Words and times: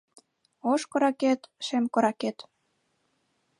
Ош 0.71 0.81
коракет, 0.91 1.41
шем 1.65 1.85
коракет 1.93 2.37